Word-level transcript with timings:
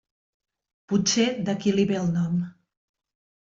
Potser 0.93 1.27
d'aquí 1.51 1.77
li 1.77 1.87
ve 1.95 2.01
el 2.03 2.11
nom. 2.19 2.43